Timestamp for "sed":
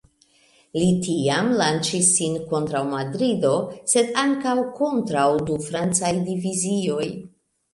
3.93-4.09